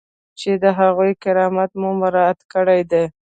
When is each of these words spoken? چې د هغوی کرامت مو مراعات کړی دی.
چې 0.39 0.51
د 0.63 0.65
هغوی 0.79 1.11
کرامت 1.23 1.71
مو 1.81 1.89
مراعات 2.01 2.39
کړی 2.53 2.81
دی. 2.91 3.03